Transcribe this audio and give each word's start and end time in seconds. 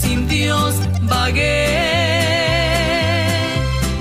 sin 0.00 0.28
Dios 0.28 0.74
vagué, 1.02 1.66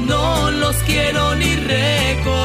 no 0.06 0.52
los 0.52 0.76
quiero 0.88 1.36
ni 1.36 1.56
recordar. 1.56 2.37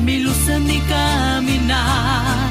Mi 0.00 0.18
luz 0.18 0.48
en 0.48 0.64
mi 0.66 0.80
caminar 0.80 2.50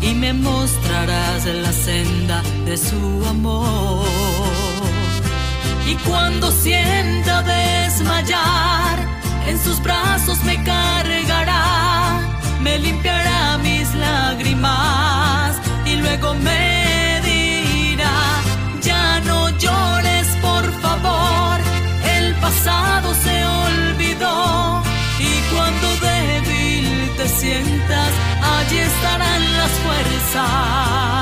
y 0.00 0.14
me 0.14 0.32
mostrarás 0.32 1.46
la 1.46 1.72
senda 1.72 2.42
de 2.64 2.76
su 2.76 3.24
amor. 3.28 4.06
Y 5.86 5.94
cuando 6.08 6.50
sienta 6.50 7.42
desmayar, 7.42 8.98
en 9.46 9.58
sus 9.58 9.82
brazos 9.82 10.42
me 10.44 10.62
cargará, 10.62 12.20
me 12.60 12.78
limpiará 12.78 13.58
mis 13.58 13.94
lágrimas 13.94 15.56
y 15.84 15.96
luego 15.96 16.34
me 16.34 16.83
fuerzas 30.34 31.13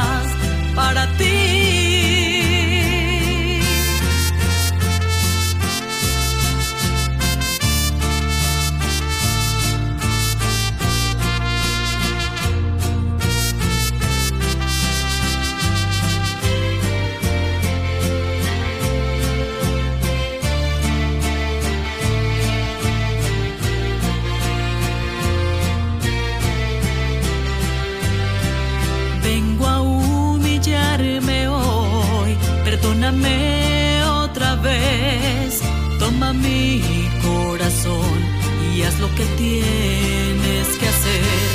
y 38.75 38.83
haz 38.83 38.99
lo 39.01 39.13
que 39.15 39.25
tienes 39.37 40.69
que 40.79 40.89
hacer. 40.89 41.49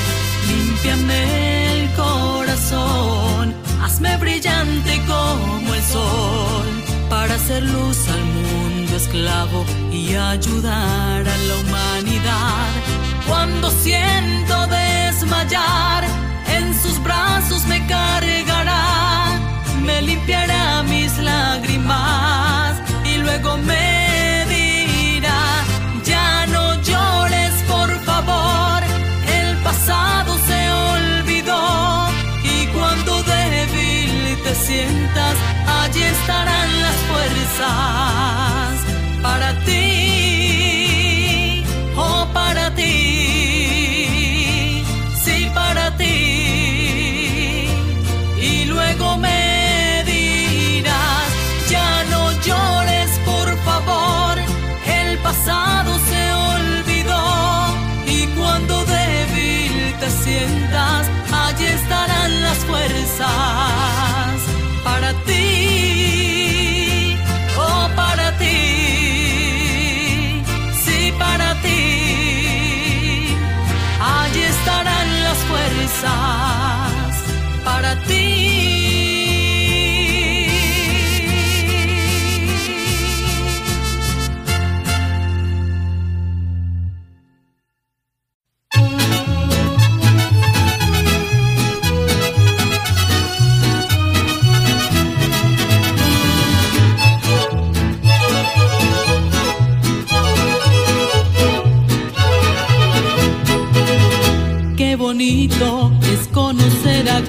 Límpiame 0.47 1.81
el 1.81 1.93
corazón, 1.93 3.55
hazme 3.81 4.17
brillante 4.17 5.01
como 5.07 5.73
el 5.73 5.83
sol, 5.83 6.67
para 7.09 7.35
hacer 7.35 7.63
luz 7.63 8.07
al 8.09 8.23
mundo 8.25 8.95
esclavo 8.97 9.65
y 9.91 10.15
ayudar 10.15 11.27
a 11.27 11.37
la 11.47 11.55
humanidad. 11.61 12.71
Cuando 13.27 13.71
siento 13.71 14.67
desmayar, 14.67 16.03
en 16.47 16.73
sus 16.81 17.01
brazos 17.03 17.65
me 17.67 17.85
cargará, 17.87 19.25
me 19.85 20.01
limpiará 20.01 20.83
mis 20.83 21.17
lágrimas 21.19 22.46
sientas, 34.67 35.37
allí 35.65 36.03
estarán 36.03 36.81
las 36.81 36.95
fuerzas 37.09 38.75
para 39.23 39.57
ti, 39.63 40.06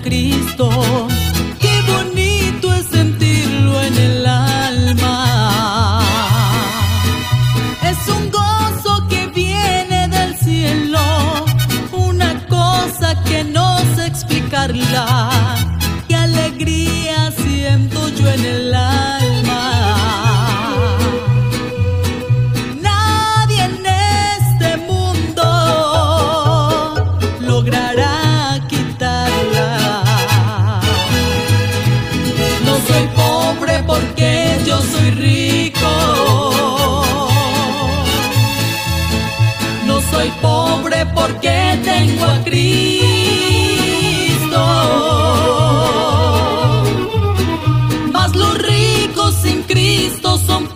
Cristo. 0.09 0.71
Qué 1.61 1.83
bonito 1.93 2.73
es 2.73 2.87
sentirlo 2.87 3.79
en 3.83 3.95
el 3.95 4.27
alma. 4.27 6.01
Es 7.83 8.09
un 8.17 8.31
gozo 8.31 9.07
que 9.07 9.27
viene 9.27 10.09
del 10.09 10.35
cielo, 10.39 10.99
una 11.93 12.31
cosa 12.47 13.23
que 13.25 13.45
no 13.45 13.77
sé 13.97 14.07
explicarla. 14.07 15.18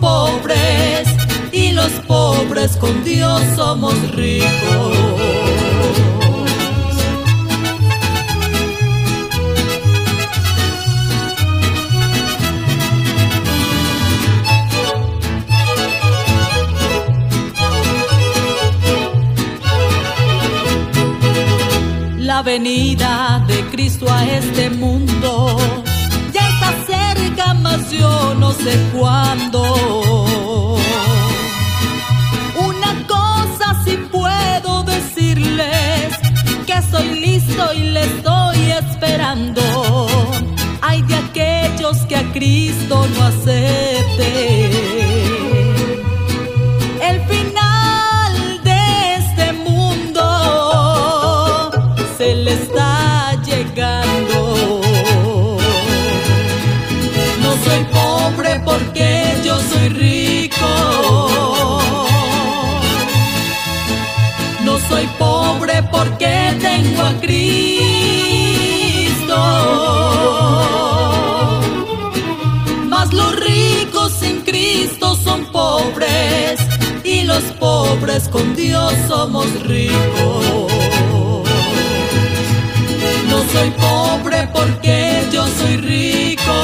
Pobres 0.03 1.07
y 1.53 1.71
los 1.71 1.91
pobres 2.07 2.75
con 2.75 3.03
Dios 3.05 3.41
somos 3.55 3.95
ricos. 4.11 5.02
Venida 22.59 23.43
de 23.47 23.63
Cristo 23.71 24.05
a 24.07 24.23
este 24.25 24.69
mundo 24.69 25.57
ya 26.31 26.43
está 26.51 26.69
cerca, 26.93 27.55
mas 27.55 27.89
yo 27.89 28.35
no 28.35 28.51
sé 28.51 28.73
cuándo. 28.95 29.61
Una 32.69 32.91
cosa 33.07 33.65
sí 33.83 33.97
puedo 34.11 34.83
decirles, 34.83 36.09
que 36.67 36.77
soy 36.91 37.07
listo 37.25 37.73
y 37.73 37.83
le 37.95 38.01
estoy 38.01 38.59
esperando. 38.83 39.63
Hay 40.81 41.01
de 41.01 41.15
aquellos 41.15 41.97
que 42.07 42.17
a 42.17 42.25
Cristo 42.33 43.07
no 43.15 43.23
acepten. 43.31 43.92
Cristo. 67.23 67.79
Mas 72.89 73.13
los 73.13 73.35
ricos 73.37 74.11
sin 74.19 74.41
Cristo 74.41 75.15
son 75.23 75.45
pobres 75.45 76.59
y 77.03 77.23
los 77.23 77.43
pobres 77.59 78.27
con 78.27 78.55
Dios 78.55 78.93
somos 79.07 79.47
ricos. 79.63 80.71
No 83.29 83.37
soy 83.53 83.69
pobre 83.71 84.47
porque 84.53 85.23
yo 85.31 85.45
soy 85.47 85.77
rico. 85.77 86.57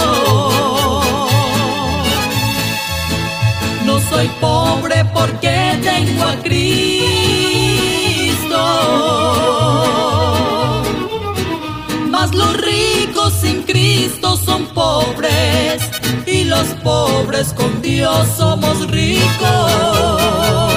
No 3.86 4.00
soy 4.10 4.28
pobre 4.42 5.06
porque 5.14 5.80
tengo 5.82 6.24
a 6.24 6.36
Cristo. 6.44 7.29
Cristo 13.72 14.36
son 14.36 14.66
pobres 14.74 15.92
y 16.26 16.46
los 16.46 16.66
pobres 16.84 17.54
con 17.54 17.84
Dios 17.84 18.28
somos 18.36 18.90
ricos. 18.90 20.69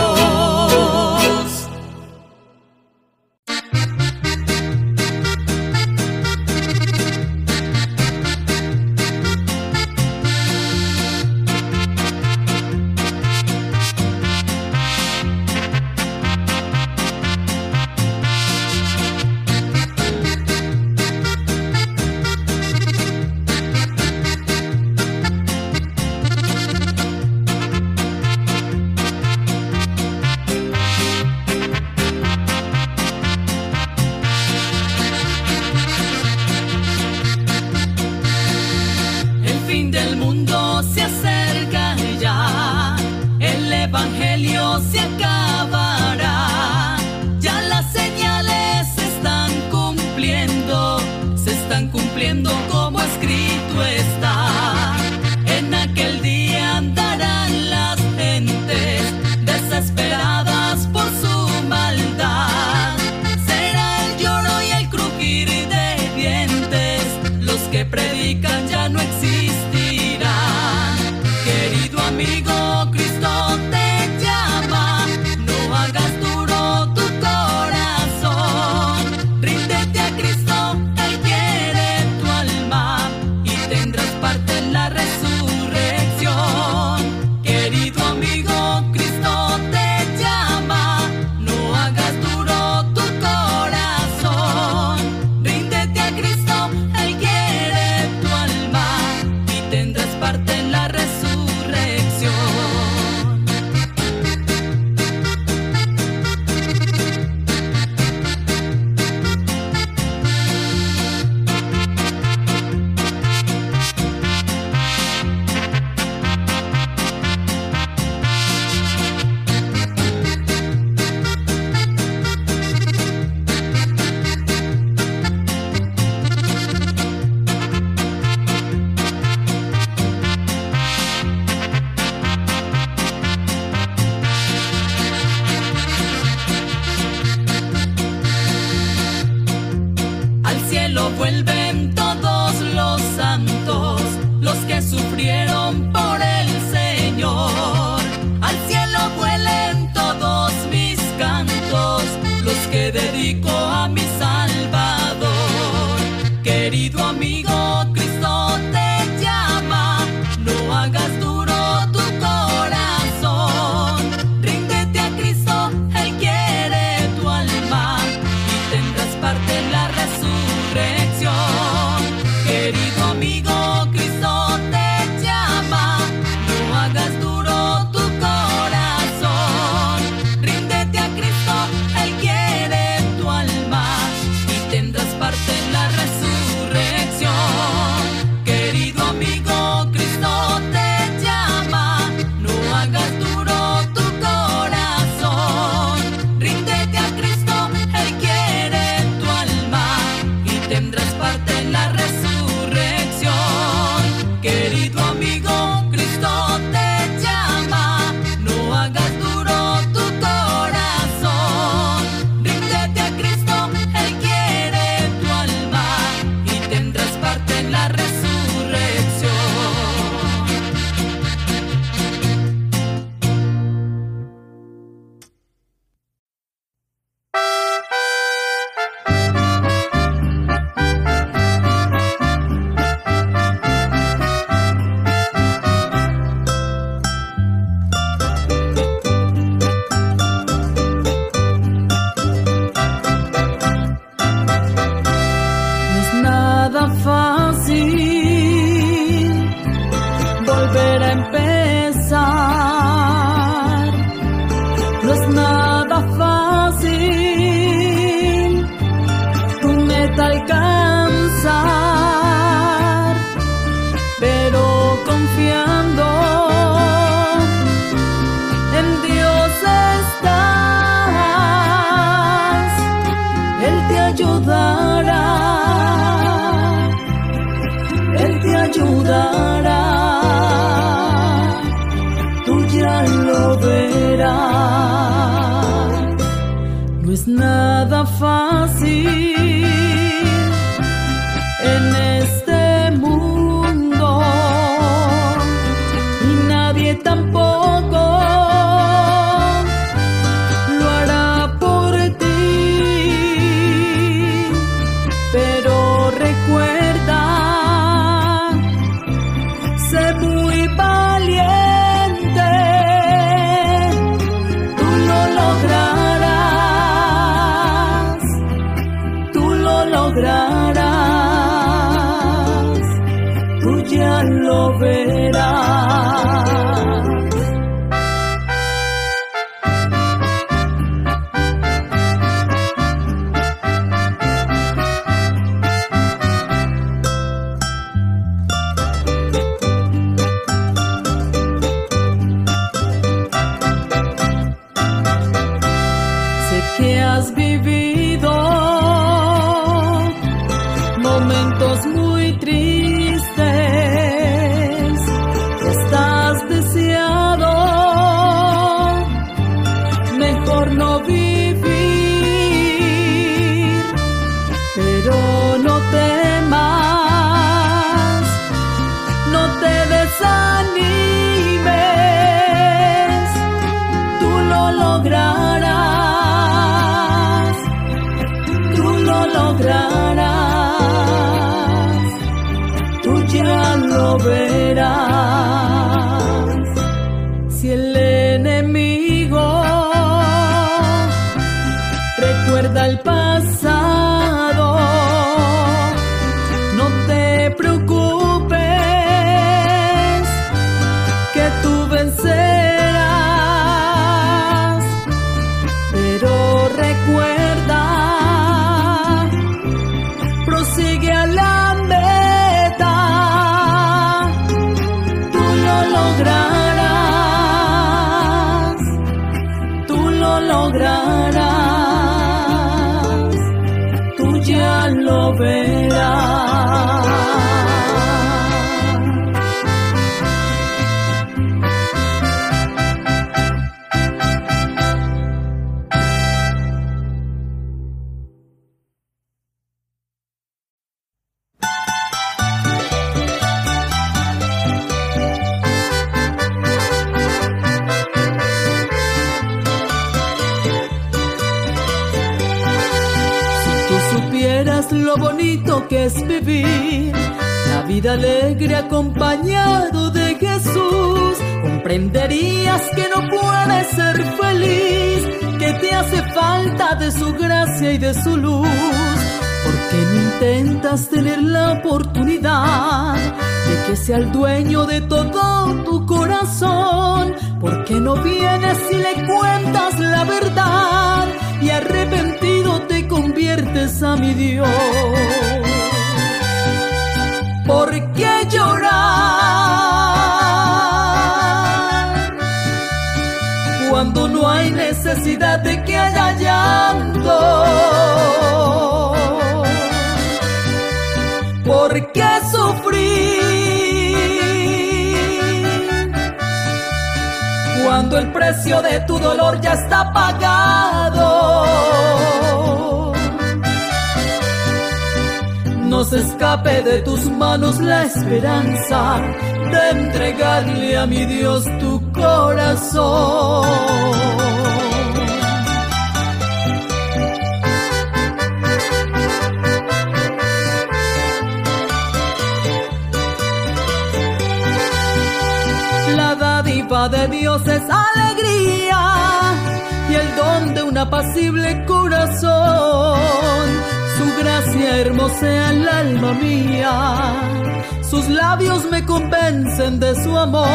De 550.03 550.15
su 550.25 550.37
amor. 550.37 550.67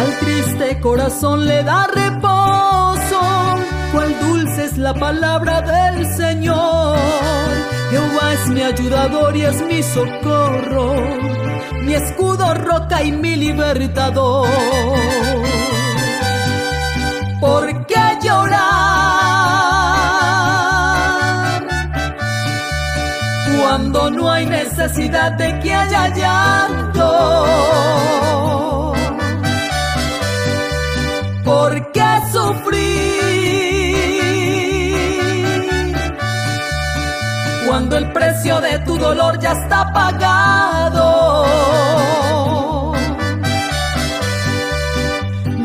Al 0.00 0.18
triste 0.20 0.80
corazón 0.80 1.46
le 1.46 1.64
da 1.64 1.88
reposo, 1.88 3.20
cual 3.92 4.10
dulce 4.20 4.66
es 4.66 4.78
la 4.78 4.94
palabra 4.94 5.62
del 5.62 6.06
Señor. 6.14 6.96
Jehová 7.90 8.32
es 8.34 8.48
mi 8.48 8.62
ayudador 8.62 9.36
y 9.36 9.42
es 9.42 9.60
mi 9.62 9.82
socorro, 9.82 10.94
mi 11.82 11.94
escudo, 11.94 12.54
roca 12.54 13.02
y 13.02 13.10
mi 13.10 13.34
libertador. 13.34 14.48
¿Por 17.40 17.86
qué 17.86 18.04
llorar 18.22 18.92
cuando 23.58 24.10
no 24.10 24.30
hay 24.30 24.46
necesidad 24.46 25.32
de 25.32 25.58
que 25.58 25.74
haya 25.74 26.08
llanto? 26.14 27.01
¿Por 31.44 31.92
qué 31.92 32.10
sufrir 32.32 32.92
cuando 37.66 37.96
el 37.96 38.12
precio 38.12 38.60
de 38.60 38.78
tu 38.80 38.98
dolor 38.98 39.38
ya 39.38 39.52
está 39.52 39.92
pagado? 39.92 41.42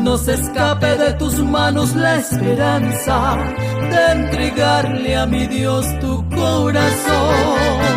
no 0.08 0.16
se 0.16 0.32
escape 0.32 0.96
de 0.96 1.12
tus 1.14 1.34
manos 1.40 1.94
la 1.94 2.16
esperanza 2.16 3.36
de 3.90 4.12
entregarle 4.12 5.14
a 5.14 5.26
mi 5.26 5.46
Dios 5.46 5.84
tu 6.00 6.26
corazón. 6.30 7.87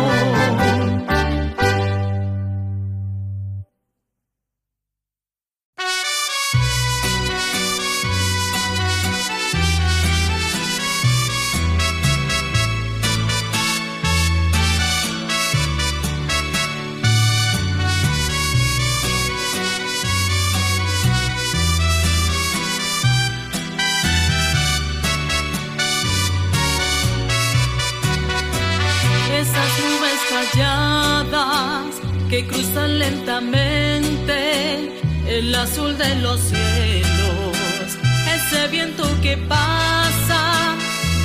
de 35.98 36.14
los 36.16 36.40
cielos, 36.40 37.96
ese 38.34 38.68
viento 38.68 39.04
que 39.20 39.36
pasa 39.36 40.76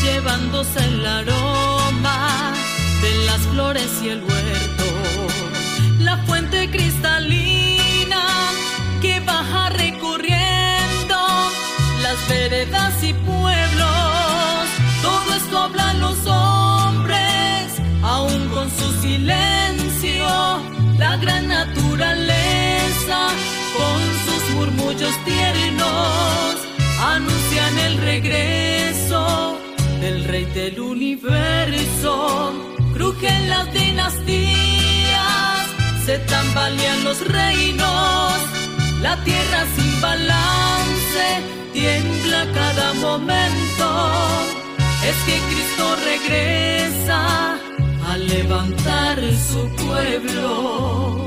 llevándose 0.03 0.79
el 0.83 0.96
regreso 28.21 29.59
del 30.01 30.23
rey 30.23 30.45
del 30.45 30.79
universo. 30.79 32.51
Crujen 32.93 33.49
las 33.49 33.71
dinastías, 33.71 35.59
se 36.05 36.17
tambalean 36.19 37.03
los 37.03 37.19
reinos, 37.27 38.33
la 39.01 39.15
tierra 39.23 39.61
sin 39.75 40.01
balance 40.01 41.25
tiembla 41.73 42.41
cada 42.53 42.93
momento. 42.95 43.87
Es 45.09 45.17
que 45.27 45.37
Cristo 45.49 45.85
regresa 46.11 47.59
a 48.09 48.17
levantar 48.17 49.19
su 49.49 49.61
pueblo. 49.85 51.26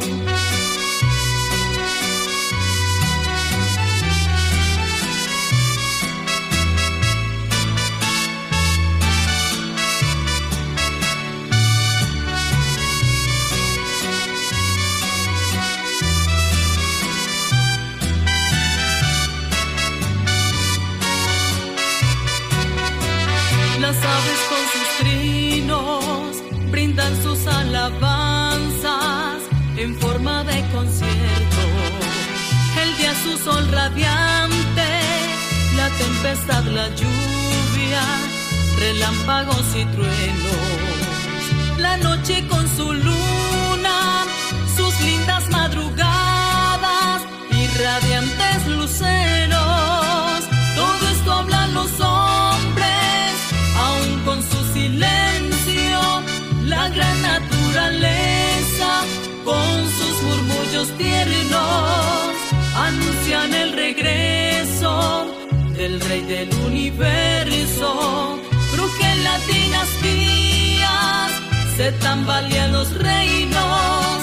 en 29.83 29.95
forma 29.97 30.45
de 30.45 30.63
concierto. 30.75 31.63
El 32.83 32.97
día 32.99 33.15
su 33.23 33.39
sol 33.39 33.67
radiante, 33.73 34.89
la 35.77 35.89
tempestad, 35.91 36.65
la 36.65 36.89
lluvia, 36.89 38.03
relámpagos 38.79 39.65
y 39.75 39.85
truenos. 39.87 41.79
La 41.79 41.97
noche 41.97 42.47
con 42.49 42.69
su 42.77 42.93
luz 42.93 43.40
tiernos 60.89 62.35
anuncian 62.75 63.53
el 63.53 63.73
regreso 63.73 65.27
del 65.77 66.01
rey 66.01 66.23
del 66.23 66.49
universo. 66.67 68.39
Crujen 68.73 69.25
las 69.25 69.47
dinastías, 69.47 71.33
se 71.77 71.93
tambalean 71.93 72.73
los 72.73 72.95
reinos, 72.95 74.23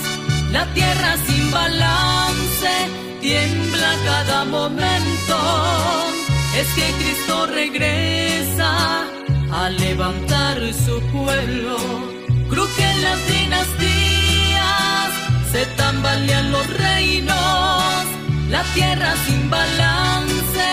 la 0.51 0.65
tierra 0.73 1.15
sin 1.27 1.51
balance 1.51 2.71
tiembla 3.21 3.91
cada 4.05 4.45
momento. 4.45 5.37
Es 6.57 6.67
que 6.73 6.91
Cristo 6.99 7.45
regresa 7.45 9.05
a 9.51 9.69
levantar 9.69 10.59
su 10.73 10.99
pueblo. 11.11 11.77
Crujen 12.49 13.03
las 13.03 13.27
dinastías 13.27 13.96
se 15.51 15.65
tambalean 15.77 16.51
los 16.51 16.67
reinos, 16.77 18.03
la 18.49 18.63
tierra 18.73 19.13
sin 19.25 19.49
balance 19.49 20.67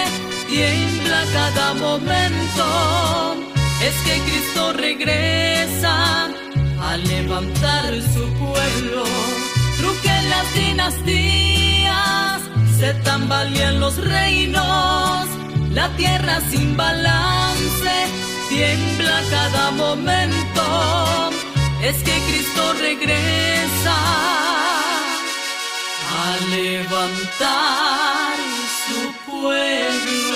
tiembla 0.49 1.21
cada 1.33 1.75
momento. 1.75 3.37
Es 3.83 3.95
que 4.05 4.19
Cristo 4.27 4.73
regresa 4.73 6.29
a 6.81 6.97
levantar 6.97 7.95
su 8.15 8.25
pueblo, 8.45 9.05
truquen 9.79 10.31
las 10.31 10.55
dinastías, 10.55 12.41
se 12.79 12.95
tambalean 13.05 13.81
los 13.81 13.97
reinos, 13.97 15.27
la 15.71 15.89
tierra 15.97 16.41
sin 16.51 16.77
balance 16.77 17.95
tiembla 18.49 19.21
cada 19.31 19.71
momento. 19.73 21.31
Es 21.83 21.97
que 21.97 22.19
Cristo 22.29 22.73
regresa 22.81 24.64
levantar 26.41 28.37
su 28.87 29.31
pueblo. 29.31 30.34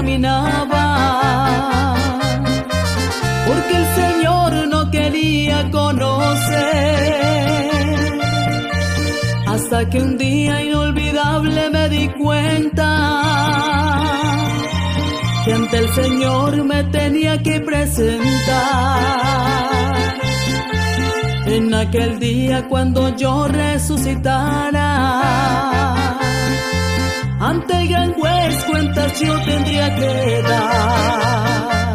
Caminaba, 0.00 1.94
porque 3.46 3.76
el 3.76 3.86
Señor 4.00 4.50
no 4.68 4.90
quería 4.90 5.70
conocer, 5.70 7.20
hasta 9.46 9.90
que 9.90 9.98
un 10.00 10.16
día 10.16 10.64
inolvidable 10.64 11.68
me 11.68 11.88
di 11.90 12.08
cuenta 12.08 12.86
que 15.44 15.52
ante 15.52 15.76
el 15.76 15.88
Señor 15.92 16.64
me 16.64 16.82
tenía 16.84 17.42
que 17.42 17.60
presentar. 17.60 19.00
En 21.44 21.74
aquel 21.74 22.18
día 22.18 22.66
cuando 22.68 23.14
yo 23.16 23.48
resucitara 23.48 24.80
ante 27.40 27.72
el 27.74 27.88
gran 27.88 28.12
juez 28.12 28.64
cuentas 28.64 29.18
yo 29.20 29.34
tendría 29.44 29.94
que 29.96 30.42
dar. 30.48 31.94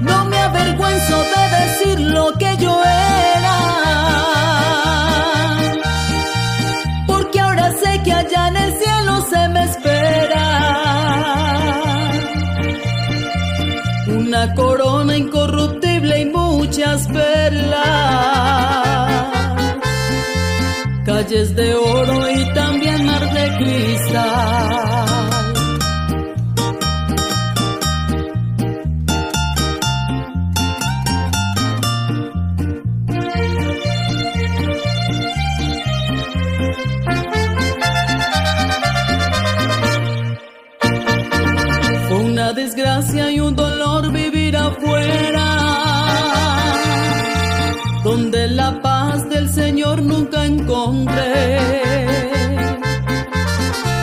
No 0.00 0.24
me 0.24 0.38
avergüenzo 0.38 1.16
de 1.34 1.42
decir 1.60 2.00
lo 2.00 2.32
que 2.40 2.56
yo 2.58 2.82
era, 2.82 3.58
porque 7.06 7.40
ahora 7.40 7.70
sé 7.80 8.02
que 8.04 8.12
allá 8.12 8.48
en 8.48 8.56
el 8.56 8.72
cielo 8.80 9.26
se 9.30 9.48
me 9.48 9.64
espera 9.64 10.48
una 14.08 14.54
corona 14.54 15.16
incorruptible 15.16 16.20
y 16.20 16.24
muchas 16.26 17.06
perlas 17.06 18.42
calles 21.04 21.54
de 21.54 21.74
oro 21.74 22.30
y 22.30 22.31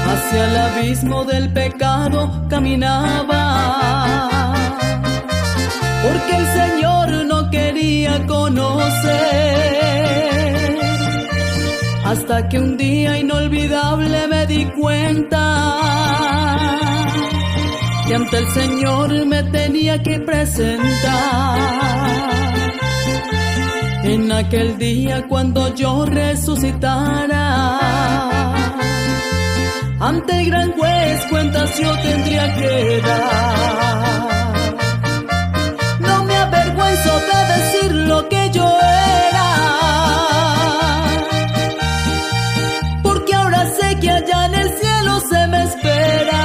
Hacia 0.10 0.46
el 0.46 0.58
abismo 0.58 1.26
del 1.26 1.52
pecado 1.54 2.46
caminaba, 2.50 3.44
porque 6.04 6.36
el 6.36 6.48
Señor 6.60 7.10
no 7.26 7.50
quería 7.50 8.26
conocer. 8.28 9.50
Hasta 12.06 12.48
que 12.50 12.60
un 12.60 12.78
día 12.78 13.18
inolvidable 13.20 14.28
me 14.28 14.46
di 14.48 14.66
cuenta 14.66 15.80
que 18.08 18.16
ante 18.16 18.38
el 18.38 18.48
Señor 18.50 19.26
me 19.26 19.44
tenía 19.44 20.02
que 20.02 20.20
presentar 20.20 21.60
en 24.14 24.32
aquel 24.32 24.78
día 24.78 25.28
cuando 25.28 25.74
yo 25.76 26.06
resucitara. 26.06 27.80
Ante 30.00 30.40
el 30.40 30.46
gran 30.50 30.72
juez 30.72 31.26
cuentas 31.30 31.78
yo 31.80 31.92
tendría 32.02 32.56
que 32.56 33.02
dar. 33.06 34.64
No 36.00 36.24
me 36.24 36.36
avergüenzo 36.36 37.14
de 37.30 37.40
decir 37.54 37.92
lo 38.12 38.28
que 38.30 38.50
yo 38.52 38.68
era. 39.30 39.50
Porque 43.04 43.36
ahora 43.36 43.62
sé 43.78 44.00
que 44.00 44.10
allá 44.10 44.46
en 44.48 44.56
el 44.56 44.70
cielo 44.80 45.20
se 45.32 45.48
me 45.48 45.64
espera. 45.70 46.44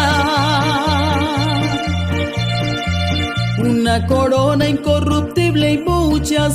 Una 3.58 4.06
corona 4.06 4.68
incorruptible 4.68 5.13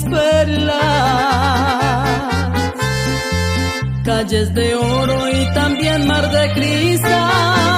perlas, 0.03 0.75
calles 4.03 4.53
de 4.53 4.75
oro 4.75 5.29
y 5.29 5.53
también 5.53 6.05
mar 6.05 6.29
de 6.29 6.53
cristal. 6.53 7.68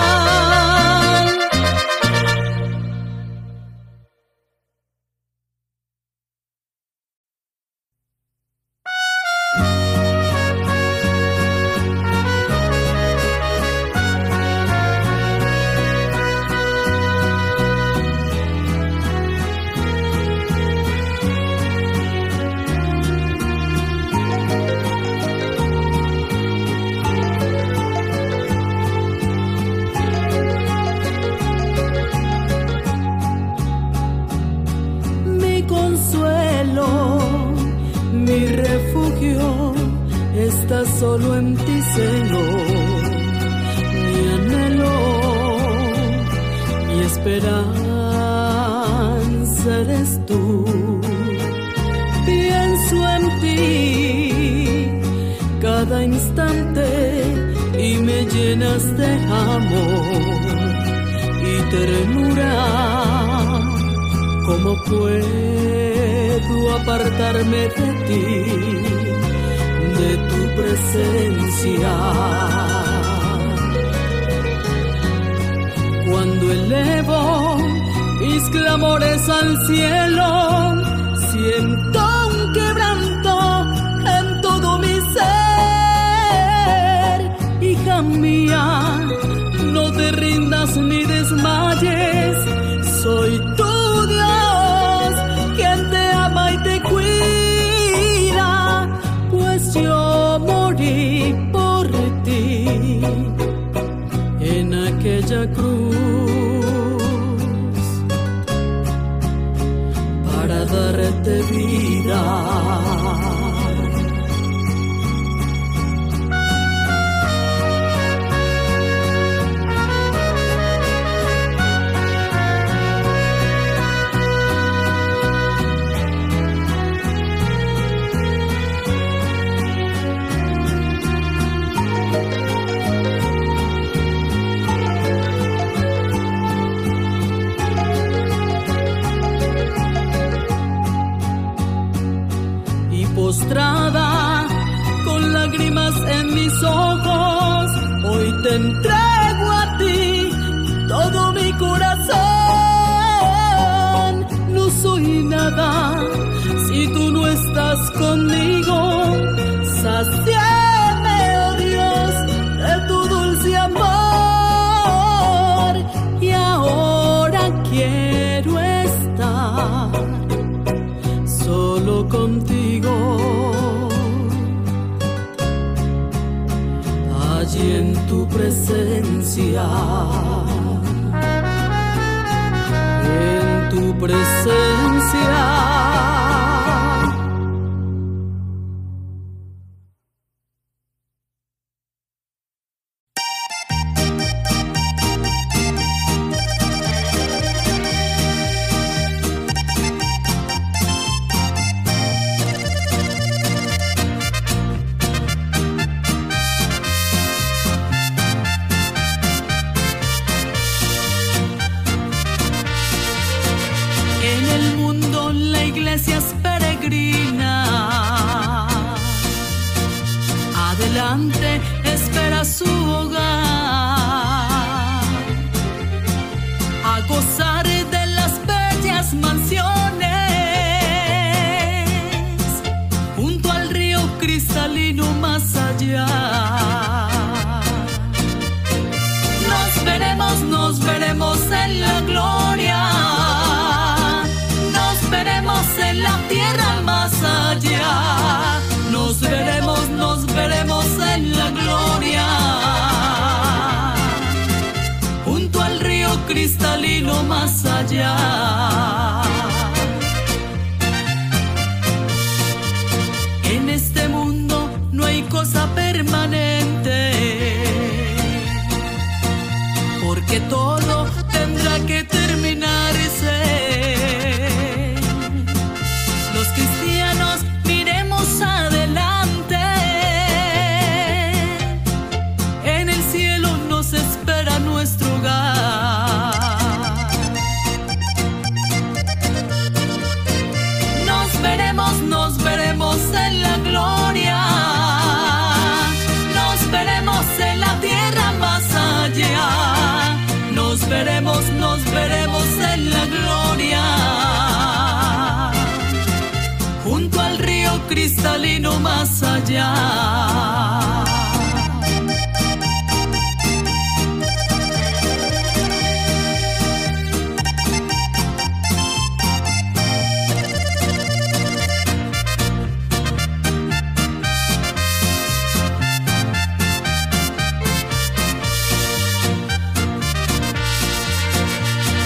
Presencia. 178.32 179.68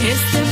Y 0.06 0.45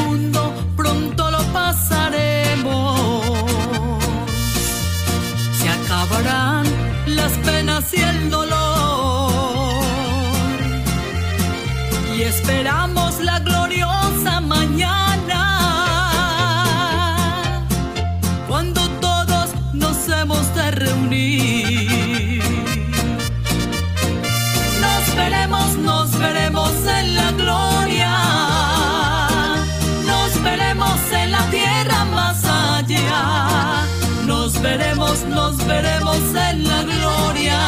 nos 35.29 35.57
veremos 35.65 36.19
en 36.49 36.63
la 36.67 36.83
gloria. 36.83 37.59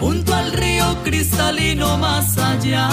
Junto 0.00 0.34
al 0.34 0.52
río 0.52 0.96
cristalino 1.04 1.96
más 1.98 2.36
allá. 2.38 2.88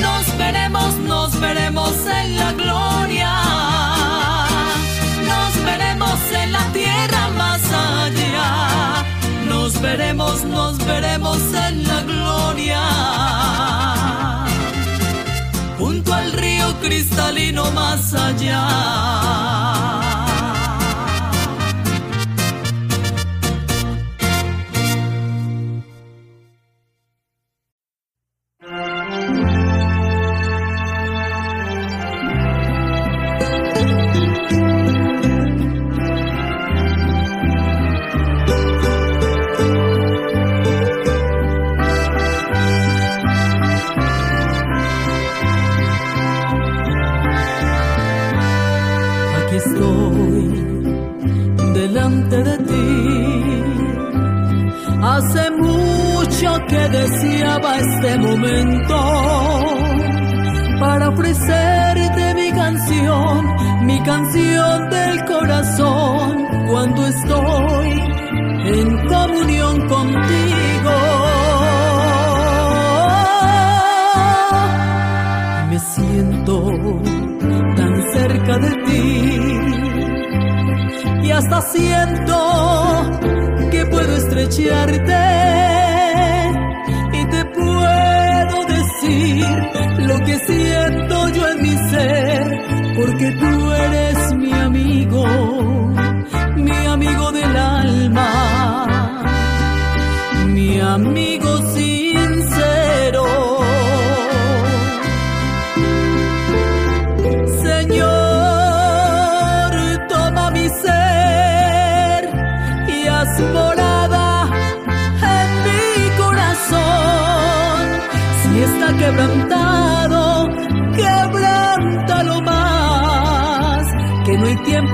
Nos 0.00 0.38
veremos, 0.38 0.96
nos 0.96 1.40
veremos 1.40 1.94
en 2.06 2.36
la 2.36 2.52
gloria. 2.52 3.32
Nos 5.30 5.64
veremos 5.64 6.18
en 6.32 6.52
la 6.52 6.64
tierra 6.72 7.28
más 7.36 7.62
allá. 7.72 9.04
Nos 9.48 9.80
veremos, 9.80 10.44
nos 10.44 10.78
veremos 10.84 11.38
en 11.66 11.86
la 11.86 12.02
gloria 12.02 13.51
cristalino 17.32 17.70
más 17.72 18.14
allá. 18.14 19.81
este 57.04 58.18
momento 58.18 58.96
para 60.78 61.08
ofrecerte 61.08 62.34
mi 62.34 62.50
canción, 62.52 63.86
mi 63.86 64.00
canción 64.02 64.90
del 64.90 65.24
corazón, 65.24 66.46
cuando 66.68 67.06
estoy 67.06 67.90
en 68.66 69.06
comunión 69.08 69.88
contigo. 69.88 70.92
Me 75.70 75.78
siento 75.78 76.72
tan 77.76 78.02
cerca 78.12 78.58
de 78.58 78.70
ti 78.86 79.58
y 81.24 81.30
hasta 81.30 81.62
siento 81.62 83.10
que 83.70 83.86
puedo 83.86 84.16
estrecharte 84.16 85.61
lo 89.08 90.18
que 90.20 90.38
siento 90.38 91.28
yo 91.30 91.48
en 91.48 91.62
mi 91.62 91.76
ser, 91.90 92.94
porque 92.96 93.30
tú 93.32 93.72
eres 93.72 94.34
mi 94.36 94.52
amigo, 94.52 95.26
mi 96.56 96.86
amigo 96.86 97.32
del 97.32 97.56
alma, 97.56 98.28
mi 100.46 100.80
amigo 100.80 101.32
quebrantado, 101.72 102.01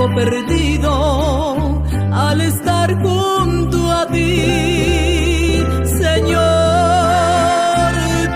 perdido 0.07 1.83
al 2.13 2.41
estar 2.41 2.95
junto 3.03 3.91
a 3.91 4.07
ti, 4.07 5.61
Señor, 6.01 6.39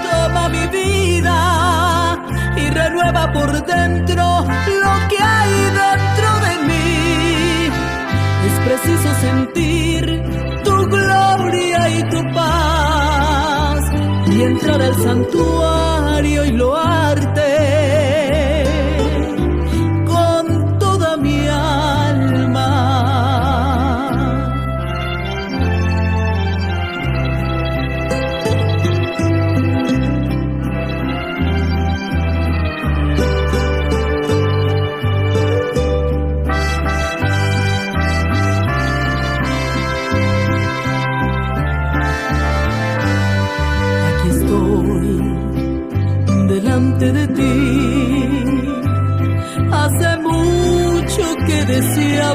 toma 0.03 0.49
mi 0.49 0.67
vida 0.67 2.19
y 2.57 2.69
renueva 2.71 3.33
por 3.33 3.65
dentro 3.65 4.45
lo 4.45 5.09
que 5.09 5.23
hay 5.23 5.53
dentro 5.85 6.29
de 6.47 6.55
mí. 6.69 7.71
Es 8.49 8.55
preciso 8.67 9.09
sentir 9.21 10.03
tu 10.65 10.77
gloria 10.87 11.89
y 11.91 12.03
tu 12.11 12.35
paz 12.35 13.81
y 14.27 14.43
entrar 14.43 14.83
al 14.83 14.95
santuario 14.97 16.45
y 16.45 16.51
loarte. 16.51 17.52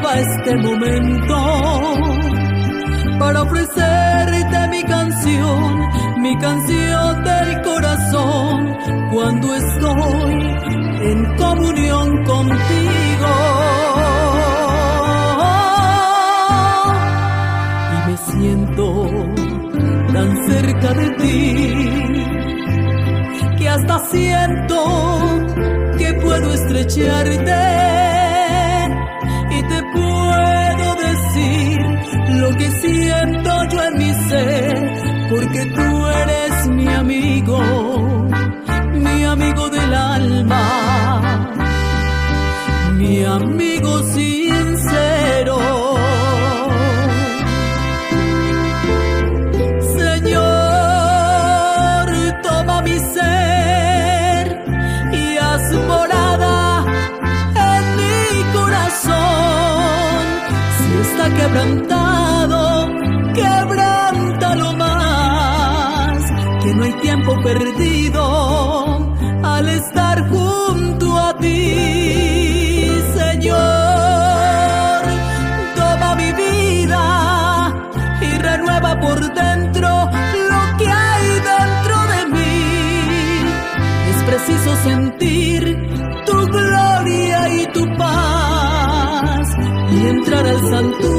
Este 0.06 0.56
momento 0.58 1.36
para 3.20 3.42
ofrecerte 3.42 4.68
mi 4.70 4.84
canción, 4.84 6.22
mi 6.22 6.38
canción 6.38 7.24
del 7.24 7.62
corazón, 7.64 8.78
cuando 9.12 9.56
estoy 9.56 10.34
en 11.02 11.36
comunión 11.36 12.24
contigo. 12.26 13.34
Y 17.94 17.98
me 18.08 18.18
siento 18.18 19.10
tan 20.14 20.48
cerca 20.48 20.94
de 20.94 21.10
ti 21.22 21.74
que 23.58 23.70
hasta 23.70 24.00
siento 24.12 24.80
que 25.98 26.14
puedo 26.14 26.54
estrecharte 26.54 27.97
porque 35.58 35.72
tú 35.72 36.08
eres 36.08 36.68
mi 36.68 36.88
amigo, 36.88 37.60
mi 38.94 39.24
amigo 39.24 39.70
del 39.70 39.94
alma, 39.94 40.62
mi 42.96 43.24
amigo 43.24 44.04
sincero. 44.14 45.58
Señor, 49.98 50.48
toma 52.44 52.82
mi 52.84 53.00
ser 53.00 54.64
y 55.14 55.38
haz 55.38 55.74
morada 55.88 56.86
en 57.56 57.84
mi 57.98 58.44
corazón. 58.54 60.26
Si 60.78 60.98
está 61.10 61.26
quebrantado 61.34 61.98
perdido 67.16 69.00
al 69.42 69.70
estar 69.70 70.28
junto 70.30 71.18
a 71.18 71.38
ti, 71.38 72.92
Señor. 73.16 73.58
Toma 75.76 76.16
mi 76.16 76.34
vida 76.34 77.74
y 78.22 78.38
renueva 78.40 79.00
por 79.00 79.20
dentro 79.34 80.10
lo 80.52 80.78
que 80.78 80.90
hay 80.90 81.28
dentro 81.54 81.96
de 82.14 82.22
mí. 82.36 82.62
Es 84.10 84.24
preciso 84.24 84.76
sentir 84.84 85.62
tu 86.26 86.46
gloria 86.48 87.48
y 87.50 87.68
tu 87.68 87.86
paz 87.98 89.48
y 89.92 90.08
entrar 90.08 90.46
al 90.46 90.60
santuario 90.70 91.17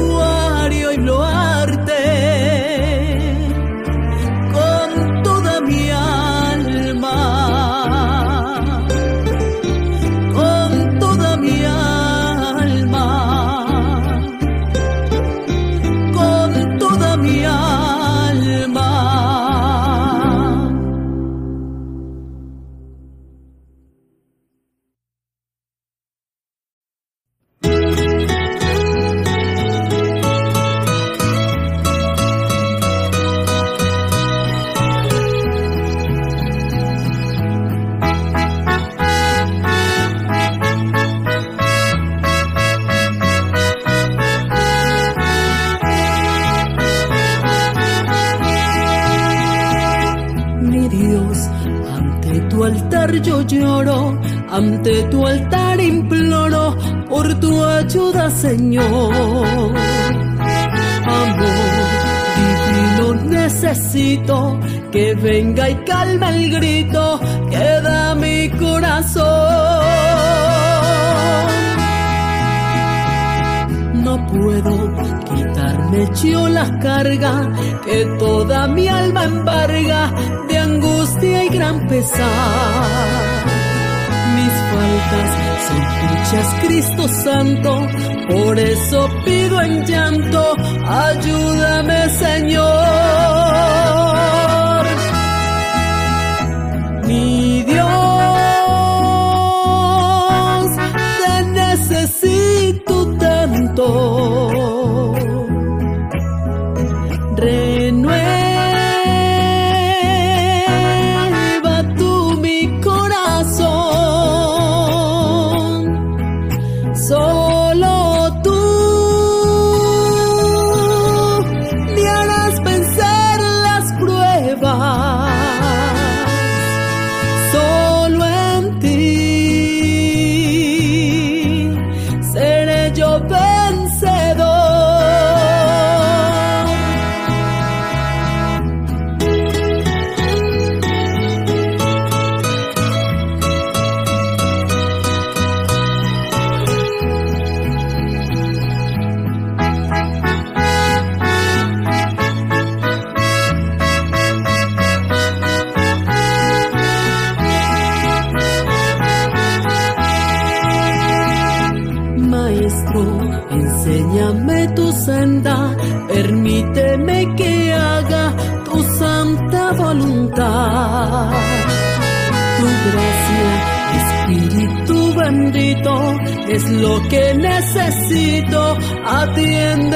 at 179.21 179.35
the 179.35 179.43
end 179.43 179.88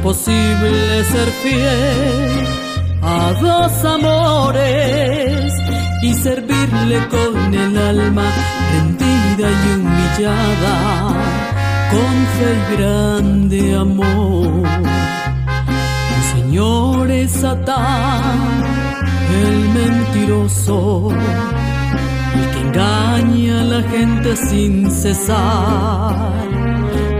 imposible 0.00 1.04
ser 1.04 1.30
fiel 1.42 2.46
a 3.02 3.32
dos 3.38 3.84
amores 3.84 5.52
y 6.02 6.14
servirle 6.14 7.06
con 7.08 7.54
el 7.54 7.76
alma 7.76 8.24
rendida 8.72 9.48
y 9.50 9.74
humillada 9.78 10.76
con 11.90 12.12
fe 12.36 12.50
y 12.56 12.76
grande 12.76 13.76
amor. 13.76 14.66
El 16.16 16.22
Señor 16.34 17.10
es 17.10 17.30
Satán, 17.32 18.64
el 19.44 19.58
mentiroso, 19.68 21.08
el 22.36 22.50
que 22.52 22.60
engaña 22.60 23.60
a 23.60 23.64
la 23.64 23.82
gente 23.82 24.34
sin 24.36 24.90
cesar 24.90 26.79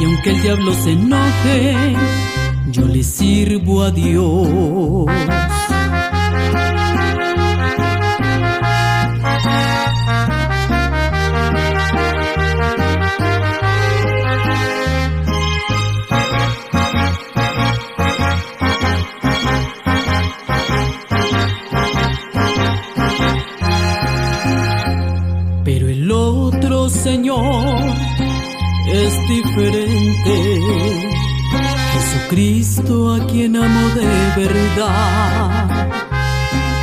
Y 0.00 0.04
aunque 0.04 0.30
el 0.30 0.42
diablo 0.42 0.72
se 0.74 0.92
enoje, 0.92 1.96
yo 2.70 2.86
le 2.86 3.02
sirvo 3.02 3.82
a 3.82 3.90
Dios. 3.90 5.06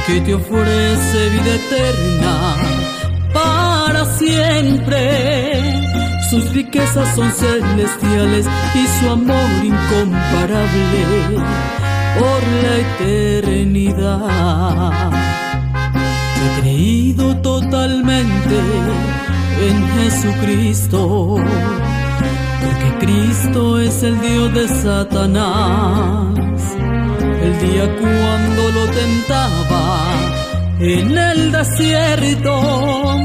Que 0.06 0.22
te 0.22 0.34
ofrece 0.34 1.30
vida 1.30 1.56
eterna 1.56 2.56
para 3.34 4.06
siempre. 4.18 5.84
Sus 6.30 6.54
riquezas 6.54 7.16
son 7.16 7.32
celestiales 7.32 8.46
y 8.76 8.88
su 9.00 9.10
amor 9.10 9.50
incomparable 9.64 11.40
por 12.20 12.42
la 12.64 12.78
eternidad. 13.06 14.32
He 16.44 16.62
creído 16.62 17.36
totalmente 17.38 18.58
en 19.68 19.88
Jesucristo 19.98 21.38
porque 22.62 22.90
Cristo 23.06 23.80
es 23.80 24.04
el 24.04 24.20
Dios 24.20 24.54
de 24.54 24.68
Satanás 24.68 26.57
día 27.60 27.86
cuando 27.99 28.72
lo 28.72 28.88
tentaba 28.88 30.08
en 30.80 31.18
el 31.18 31.51
desierto, 31.51 33.20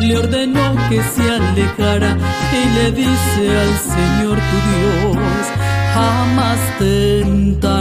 le 0.00 0.16
ordenó 0.18 0.74
que 0.88 1.02
se 1.02 1.30
alejara 1.30 2.16
y 2.52 2.64
le 2.76 2.92
dice 2.92 3.58
al 3.64 3.78
Señor 3.78 4.38
tu 4.38 4.56
Dios, 4.70 5.16
jamás 5.94 6.58
tentarás. 6.78 7.74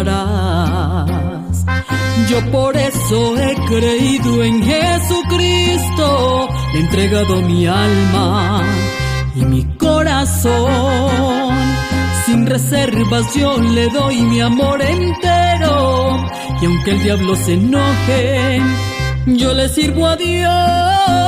Yo 2.30 2.39
por 2.51 2.76
eso 2.76 3.38
he 3.38 3.56
creído 3.66 4.43
en 4.43 4.62
Jesucristo, 4.64 6.49
he 6.74 6.80
entregado 6.80 7.41
mi 7.41 7.66
alma 7.68 8.64
y 9.36 9.45
mi 9.45 9.64
corazón. 9.78 11.54
Sin 12.26 12.45
reservas 12.45 13.34
yo 13.36 13.58
le 13.58 13.89
doy 13.89 14.22
mi 14.24 14.41
amor 14.41 14.82
entero 14.82 15.43
y 16.62 16.66
aunque 16.66 16.92
el 16.92 17.04
diablo 17.04 17.36
se 17.36 17.54
enoje, 17.54 18.62
yo 19.26 19.54
le 19.54 19.68
sirvo 19.70 20.08
a 20.08 20.16
Dios. 20.16 21.23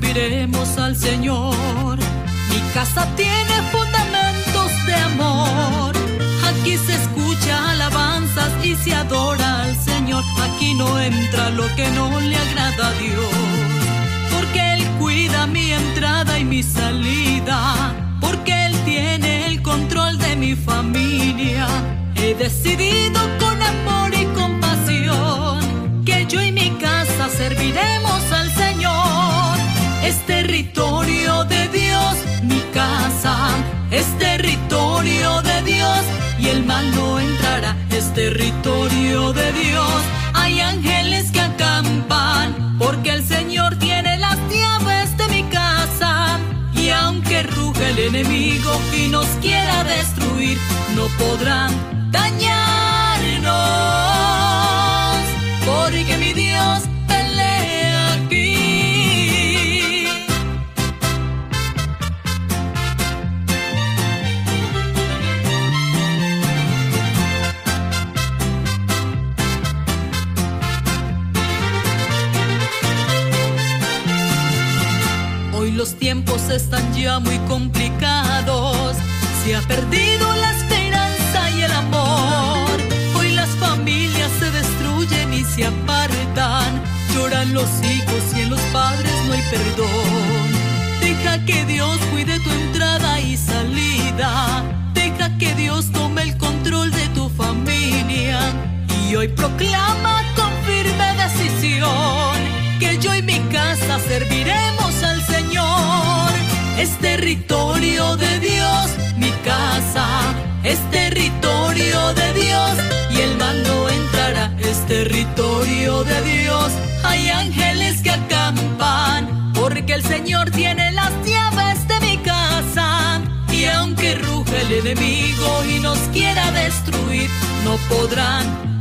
serviremos 0.00 0.78
al 0.78 0.94
Señor. 0.94 1.47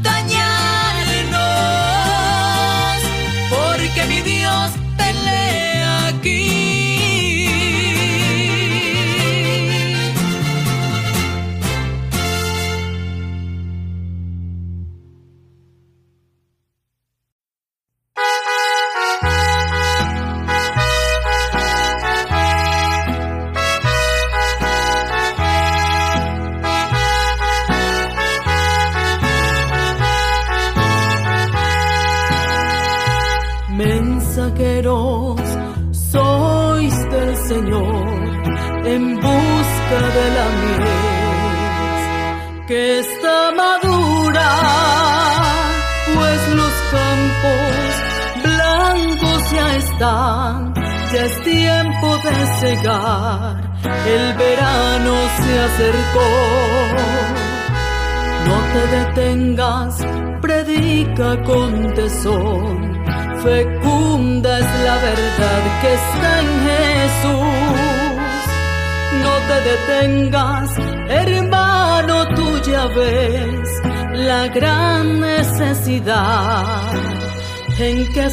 Doña 0.03 0.36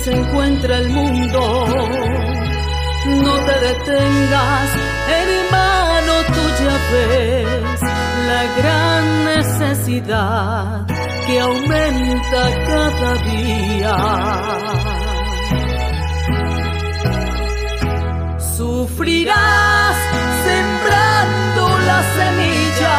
se 0.04 0.12
encuentra 0.12 0.76
el 0.78 0.90
mundo. 0.90 1.40
No 3.06 3.34
te 3.46 3.56
detengas, 3.68 4.68
hermano, 5.22 6.12
tú 6.34 6.42
ya 6.62 6.76
ves 6.92 7.80
la 8.30 8.42
gran 8.58 9.04
necesidad 9.24 10.86
que 11.26 11.40
aumenta 11.40 12.42
cada 12.66 13.14
día. 13.32 13.96
Sufrirás 18.56 19.96
sembrando 20.48 21.62
la 21.88 22.00
semilla, 22.18 22.98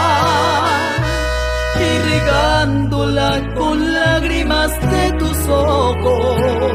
irrigándola 1.95 3.30
con 3.56 3.93
lágrimas 3.93 4.72
de 4.91 5.12
tus 5.20 5.47
ojos 5.49 6.74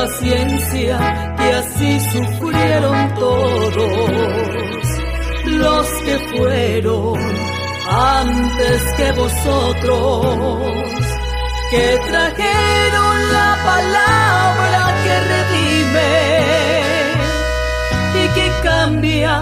paciencia 0.00 0.96
que 1.36 1.48
así 1.62 2.00
sufrieron 2.12 3.14
todos 3.16 3.76
los 5.44 5.86
que 6.06 6.16
fueron 6.32 7.18
antes 7.90 8.80
que 8.96 9.12
vosotros, 9.12 10.56
que 11.70 11.86
trajeron 12.08 13.14
la 13.36 13.50
palabra 13.70 14.80
que 15.04 15.14
redime 15.32 16.12
y 18.22 18.24
que 18.36 18.46
cambia 18.62 19.34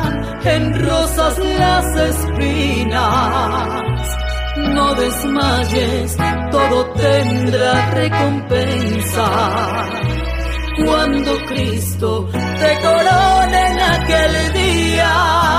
en 0.44 0.62
rosas 0.86 1.34
las 1.38 1.86
espinas. 2.10 3.04
No 4.74 4.86
desmayes, 4.96 6.16
todo 6.50 6.84
tendrá 6.94 7.90
recompensa 7.90 9.26
cuando 10.88 11.36
Cristo 11.46 12.28
te 12.32 12.80
corone 12.80 13.66
en 13.70 13.78
aquel 13.78 14.52
día. 14.54 15.58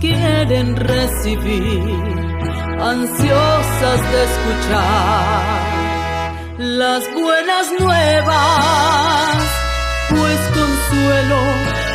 quieren 0.00 0.76
recibir, 0.76 2.35
ansiosas 2.80 4.00
de 4.12 4.24
escuchar 4.24 5.66
las 6.58 7.02
buenas 7.12 7.72
nuevas, 7.78 9.36
pues 10.10 10.40
consuelo 10.54 11.40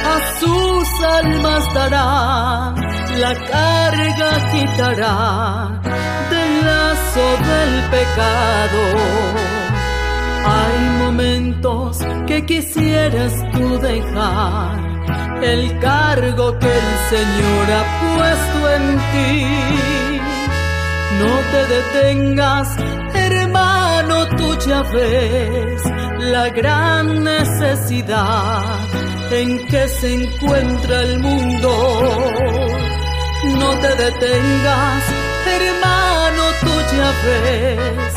a 0.05 0.39
sus 0.39 1.03
almas 1.03 1.73
dará, 1.73 2.75
la 3.17 3.33
carga 3.49 4.51
quitará 4.51 5.81
del 6.29 6.65
lazo 6.65 7.25
del 7.49 7.73
pecado. 7.89 8.81
Hay 10.45 10.79
momentos 11.05 11.99
que 12.27 12.45
quisieras 12.45 13.33
tú 13.53 13.79
dejar 13.79 14.91
el 15.43 15.79
cargo 15.79 16.57
que 16.59 16.67
el 16.67 16.89
Señor 17.09 17.65
ha 17.77 17.83
puesto 18.15 18.69
en 18.75 18.97
ti. 19.11 20.00
No 21.21 21.33
te 21.51 21.61
detengas, 21.75 22.67
hermano, 23.13 24.27
tú 24.37 24.57
ya 24.67 24.81
ves 24.81 25.81
la 26.17 26.49
gran 26.49 27.23
necesidad 27.23 28.79
en 29.31 29.67
que 29.67 29.87
se 29.87 30.23
encuentra 30.23 31.01
el 31.03 31.19
mundo. 31.19 31.71
No 33.59 33.69
te 33.83 33.95
detengas, 34.03 35.03
hermano, 35.57 36.43
tú 36.61 36.73
ya 36.95 37.09
ves 37.25 38.13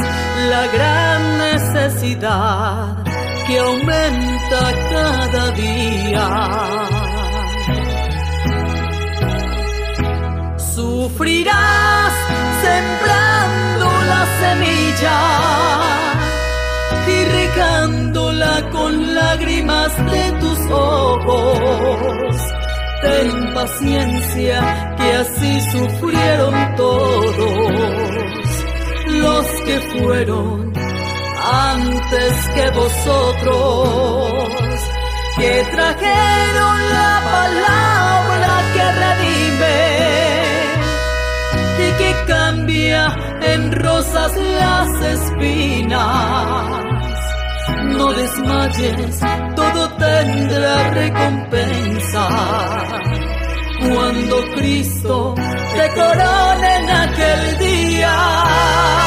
la 0.51 0.67
gran 0.75 1.39
necesidad 1.39 3.05
que 3.47 3.59
aumenta 3.59 4.61
cada 4.91 5.51
día. 5.51 6.27
Sufrirás 10.75 12.34
sembrando 12.65 13.87
la 14.11 14.23
semilla 14.41 15.21
y 17.15 17.17
regándola 17.39 18.71
con 18.71 19.15
lágrimas 19.15 19.91
de 20.13 20.25
tus 20.41 20.61
ojos. 20.71 22.37
Ten 23.03 23.55
paciencia 23.55 24.59
que 24.99 25.09
así 25.23 25.53
sufrieron 25.73 26.55
todos 26.77 27.35
los 29.23 29.47
que 29.67 29.77
fueron 29.93 30.73
antes 31.75 32.33
que 32.55 32.71
vosotros, 32.71 34.49
que 35.39 35.53
trajeron 35.75 36.77
la 36.99 37.13
palabra 37.37 38.53
que 38.75 38.85
redime 39.03 40.54
cambia 42.27 43.15
en 43.43 43.73
rosas 43.73 44.37
las 44.37 44.89
espinas. 45.03 46.85
No 47.85 48.13
desmayes, 48.13 49.21
todo 49.57 49.89
tendrá 49.97 50.91
recompensa. 50.91 52.29
Cuando 53.81 54.37
Cristo 54.55 55.35
te 55.37 55.89
corone 55.95 56.77
en 56.77 56.91
aquel 56.91 57.59
día. 57.59 59.04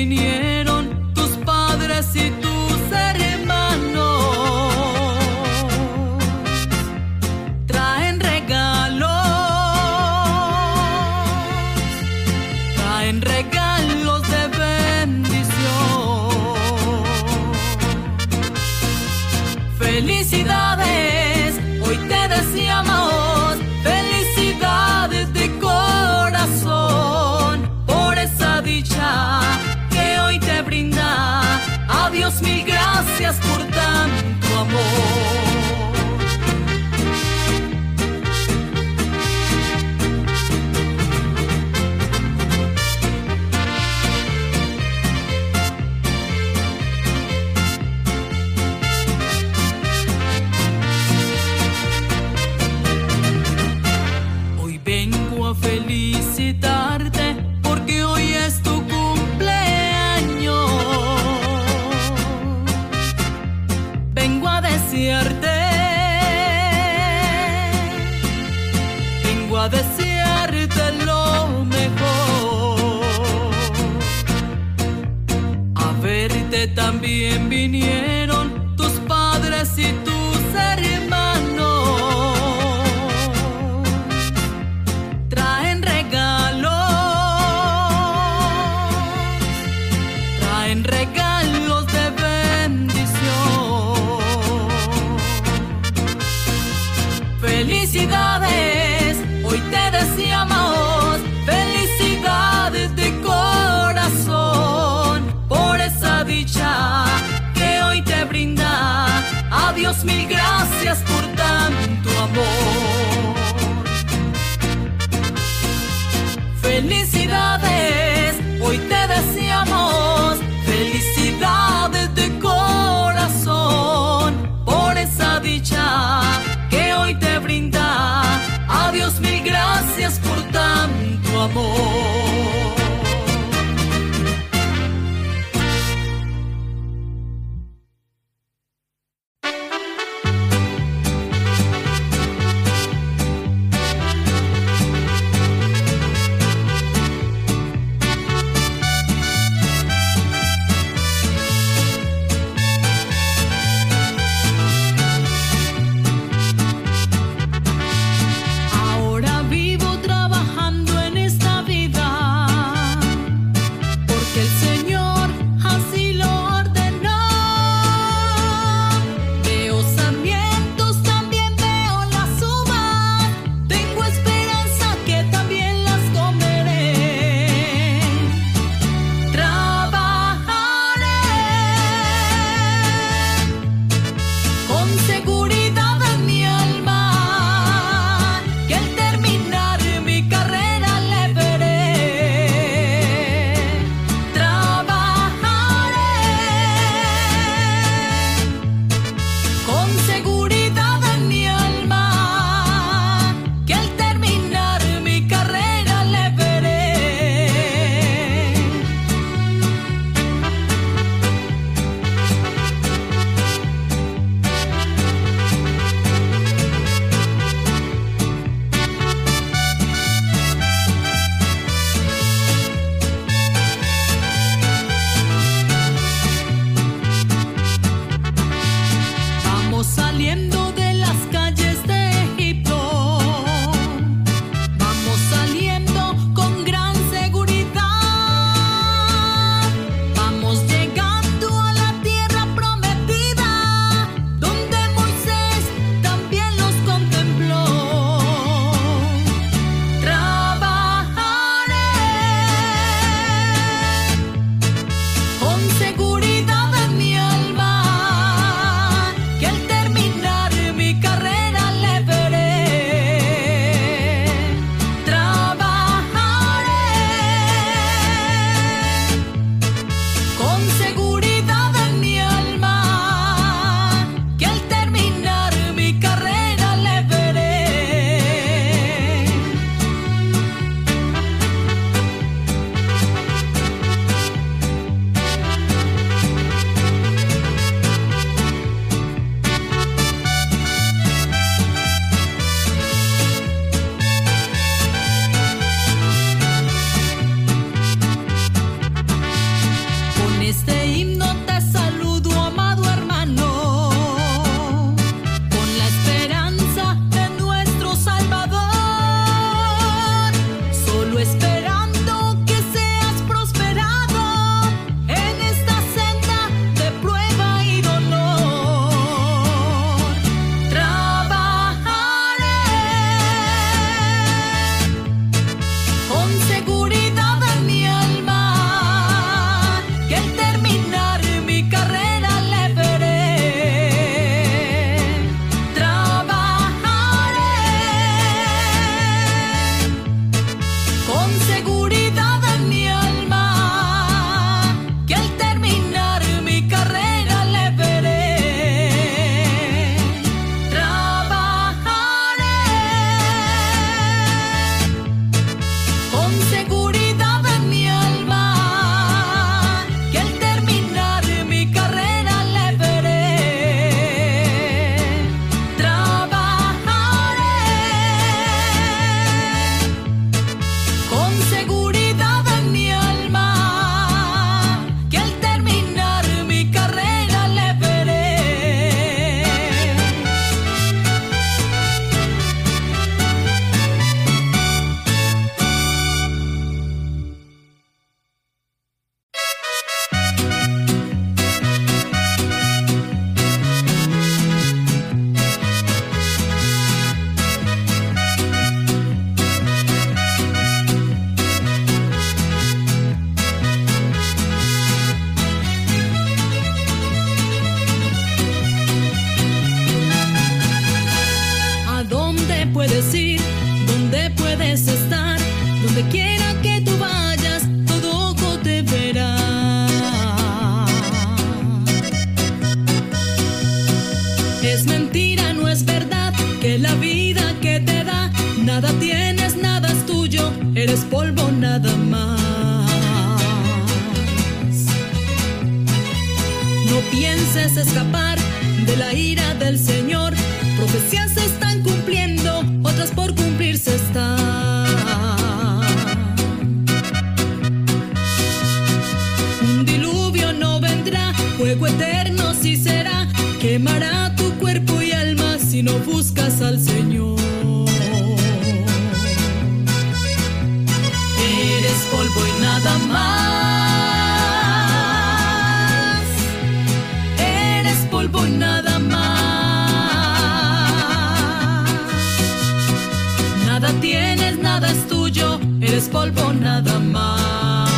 polvo 476.17 476.51
nada 476.53 476.99
más. 476.99 477.91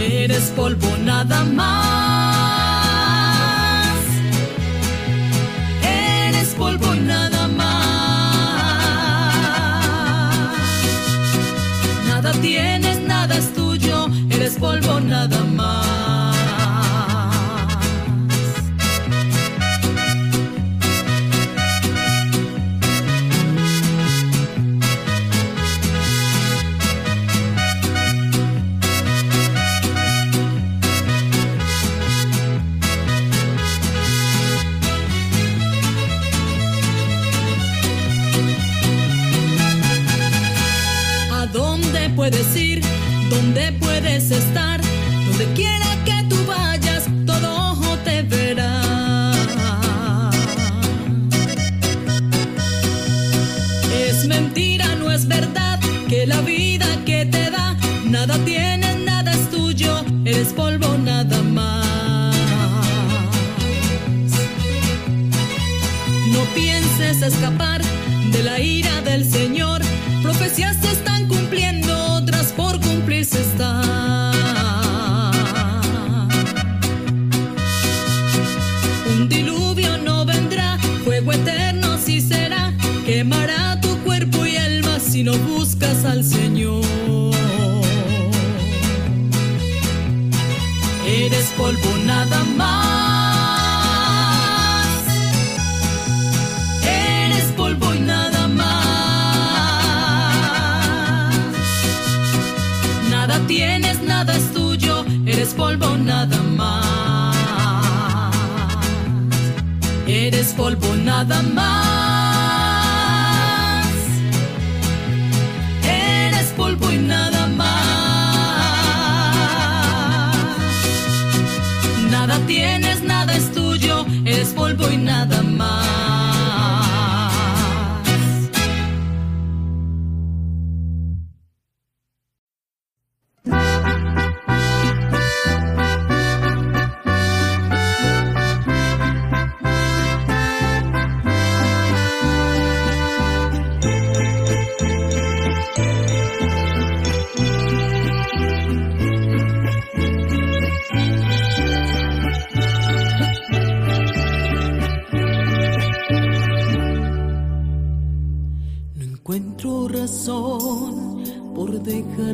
Eres 0.00 0.50
polvo 0.56 0.88
nada 0.88 0.98
más. 0.98 1.01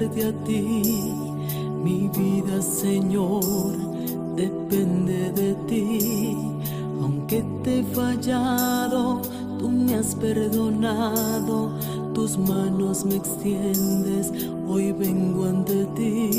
dependerte 0.08 0.24
a 0.24 0.44
ti. 0.44 1.12
Mi 1.82 2.08
vida, 2.08 2.60
Señor, 2.62 3.76
depende 4.36 5.30
de 5.32 5.54
ti. 5.66 6.36
Aunque 7.00 7.44
te 7.62 7.80
he 7.80 7.84
fallado, 7.84 9.22
tú 9.58 9.68
me 9.68 9.94
has 9.94 10.14
perdonado. 10.14 11.72
Tus 12.14 12.36
manos 12.38 13.04
me 13.04 13.16
extiendes, 13.16 14.32
hoy 14.66 14.92
vengo 14.92 15.44
ante 15.44 15.84
ti. 15.96 16.30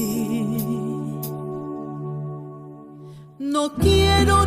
No 3.39 3.73
quiero 3.75 4.45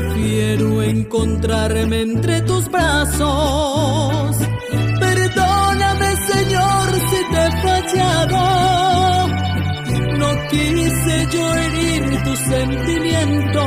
prefiero 0.00 0.82
encontrarme 0.82 2.02
entre 2.02 2.40
tus 2.42 2.70
brazos. 2.70 4.36
Perdóname, 4.98 6.16
Señor, 6.32 6.90
si 7.10 7.20
te 7.30 7.46
he 7.46 7.50
fallado. 7.62 9.28
No 10.18 10.28
quise 10.50 11.26
yo 11.32 11.54
herir 11.54 12.22
tus 12.24 12.38
sentimientos. 12.38 13.64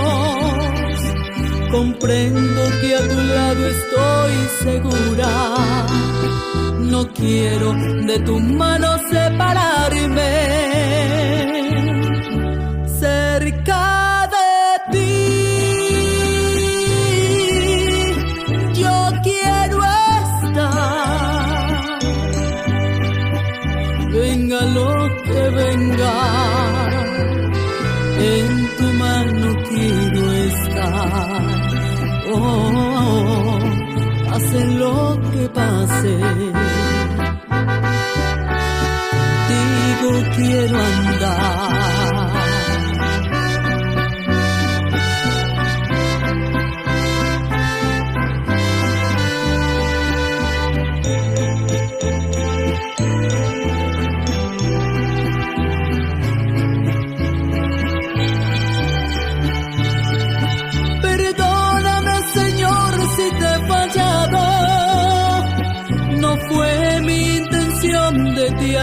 Comprendo 1.72 2.62
que 2.82 2.96
a 2.96 3.08
tu 3.08 3.22
lado 3.36 3.68
estoy 3.68 4.34
segura. 4.64 5.32
No 6.80 7.08
quiero 7.14 7.74
de 8.06 8.20
tu 8.20 8.40
mano 8.40 8.90
separarme. 9.10 10.53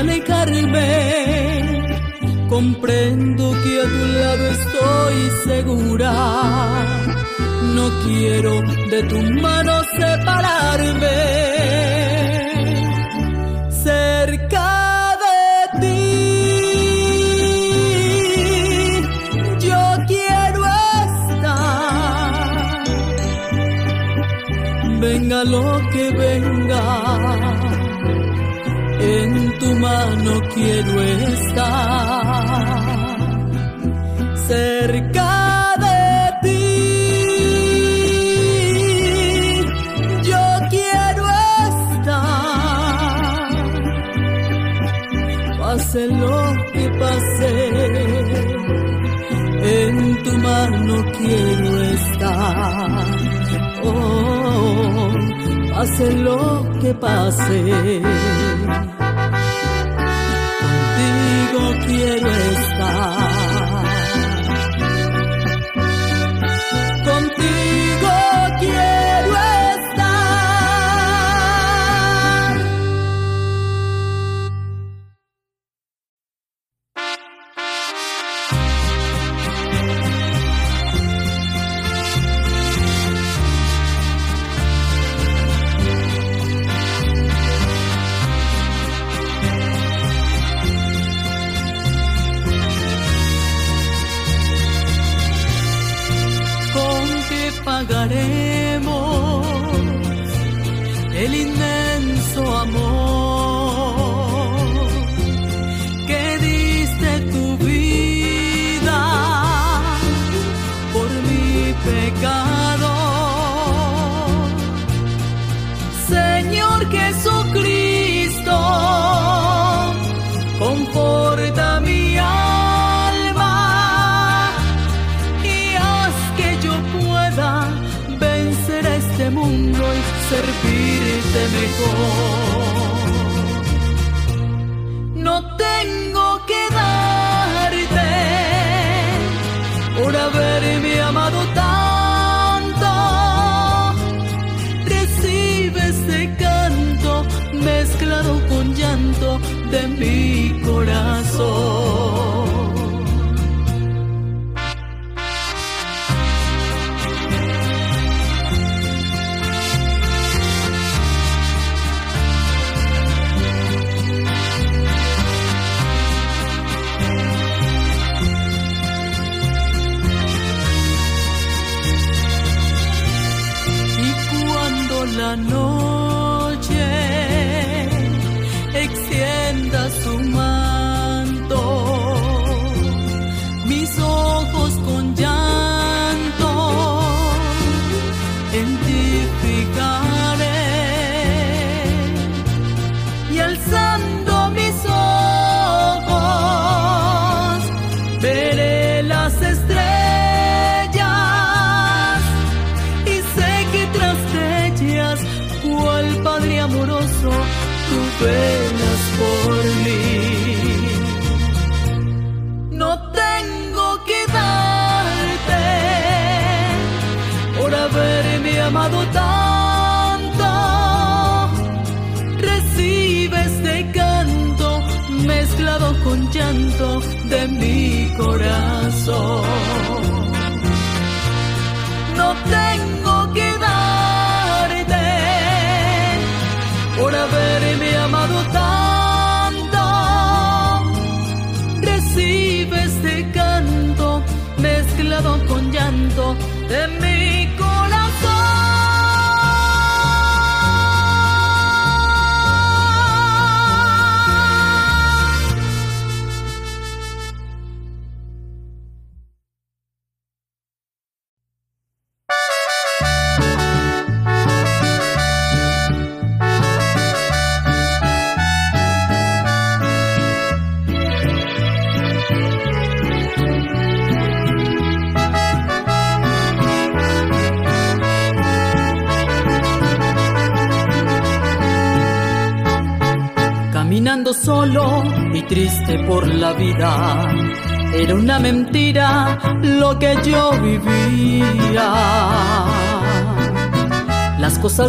Alejarme. 0.01 0.89
Comprendo 2.49 3.53
que 3.63 3.73
a 3.81 3.85
tu 3.95 4.05
lado 4.19 4.45
estoy 4.57 5.17
segura. 5.45 6.13
No 7.77 7.85
quiero 8.05 8.53
de 8.93 9.01
tu 9.11 9.19
mano 9.41 9.75
separarme. 9.99 11.19
Cerca 13.89 14.69
de 15.25 15.41
ti. 15.81 15.97
Yo 19.67 19.83
quiero 20.11 20.61
estar. 21.07 22.41
Venga 25.01 25.39
lo 25.45 25.67
que 25.93 26.05
venga 26.23 27.80
en 29.19 29.59
tu 29.59 29.71
mano 29.87 30.33
quiero 30.55 30.95
estar, 31.03 32.37
cerca 34.49 35.33
de 35.85 36.03
ti. 36.45 36.67
Yo 40.31 40.45
quiero 40.75 41.25
estar, 41.71 42.31
pase 45.59 46.01
lo 46.23 46.39
que 46.73 46.85
pase. 47.03 47.51
En 49.63 49.95
tu 50.25 50.33
mano 50.39 50.95
quiero 51.19 51.71
estar. 51.97 53.07
Oh, 53.83 55.11
pase 55.73 56.07
lo 56.27 56.43
que 56.81 56.91
pase. 56.95 57.59
Quiero 61.91 62.31
estar. 62.31 63.20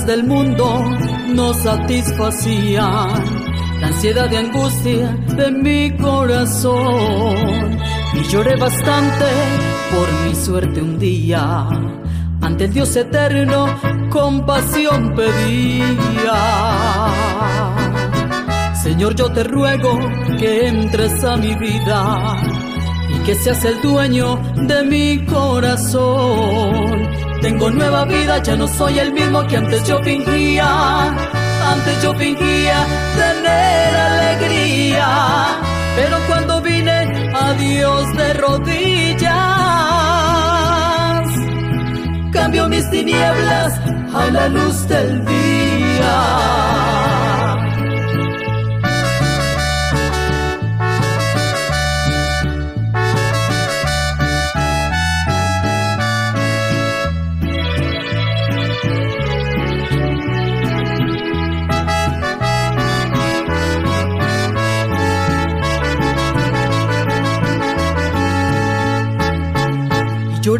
Del 0.05 0.23
mundo 0.23 0.83
no 1.27 1.53
satisfacían 1.53 3.51
la 3.79 3.87
ansiedad 3.87 4.31
y 4.31 4.35
angustia 4.35 5.07
de 5.35 5.51
mi 5.51 5.97
corazón. 5.97 7.77
Y 8.13 8.23
lloré 8.29 8.55
bastante 8.55 9.25
por 9.91 10.07
mi 10.23 10.35
suerte 10.35 10.81
un 10.81 10.99
día. 10.99 11.67
Ante 12.41 12.65
el 12.65 12.73
Dios 12.73 12.95
eterno, 12.95 13.67
compasión 14.09 15.13
pedía. 15.15 16.33
Señor, 18.81 19.15
yo 19.15 19.31
te 19.31 19.43
ruego 19.43 19.99
que 20.39 20.67
entres 20.67 21.23
a 21.23 21.37
mi 21.37 21.55
vida 21.55 22.37
y 23.09 23.19
que 23.23 23.35
seas 23.35 23.63
el 23.65 23.81
dueño 23.81 24.39
de 24.67 24.83
mi 24.83 25.25
corazón. 25.25 26.80
Tengo 27.41 27.71
nueva 27.71 28.05
vida, 28.05 28.37
ya 28.43 28.55
no 28.55 28.67
soy 28.67 28.99
el 28.99 29.11
mismo 29.13 29.45
que 29.47 29.57
antes 29.57 29.83
yo 29.87 29.97
fingía. 30.03 31.07
Antes 31.73 32.01
yo 32.03 32.13
fingía 32.13 32.85
tener 33.15 33.95
alegría, 33.95 35.59
pero 35.95 36.17
cuando 36.27 36.61
vine 36.61 37.31
a 37.33 37.53
Dios 37.53 38.13
de 38.15 38.33
rodillas, 38.33 39.31
cambió 42.31 42.67
mis 42.67 42.89
tinieblas 42.89 43.79
a 44.13 44.25
la 44.31 44.47
luz 44.47 44.87
del 44.87 45.25
día. 45.25 46.60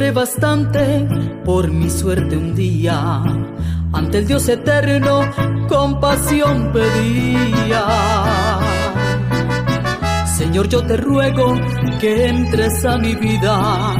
Bastante 0.09 1.07
por 1.45 1.69
mi 1.71 1.89
suerte 1.89 2.35
un 2.35 2.55
día. 2.55 3.21
Ante 3.93 4.17
el 4.17 4.27
Dios 4.27 4.49
eterno, 4.49 5.21
compasión 5.69 6.71
pedía. 6.73 7.85
Señor, 10.25 10.67
yo 10.67 10.83
te 10.85 10.97
ruego 10.97 11.53
que 11.99 12.27
entres 12.27 12.83
a 12.83 12.97
mi 12.97 13.15
vida 13.15 13.95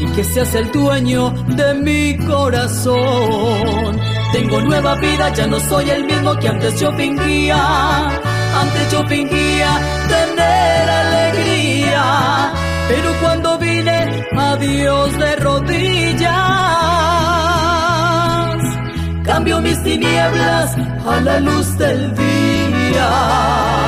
y 0.00 0.06
que 0.08 0.24
seas 0.24 0.54
el 0.54 0.70
dueño 0.72 1.30
de 1.30 1.74
mi 1.74 2.18
corazón. 2.26 3.98
Tengo 4.32 4.60
nueva 4.60 4.96
vida, 4.96 5.32
ya 5.32 5.46
no 5.46 5.60
soy 5.60 5.88
el 5.88 6.04
mismo 6.04 6.36
que 6.38 6.48
antes 6.48 6.78
yo 6.78 6.92
fingía. 6.92 8.08
Antes 8.08 8.92
yo 8.92 9.06
fingía 9.06 9.80
tener 10.08 10.90
alegría, 10.90 12.52
pero 12.88 13.12
cuando 13.22 13.56
vine 13.58 13.87
Dios 14.60 15.18
de 15.18 15.36
rodillas, 15.36 16.32
cambio 19.24 19.60
mis 19.60 19.82
tinieblas 19.82 20.76
a 21.06 21.20
la 21.20 21.40
luz 21.40 21.78
del 21.78 22.14
día. 22.14 23.87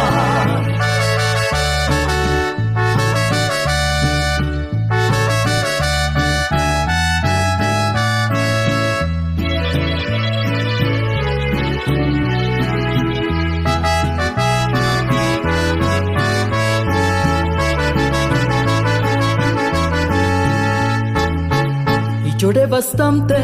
Lloré 22.51 22.67
bastante 22.67 23.37